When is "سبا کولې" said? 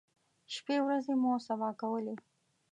1.47-2.15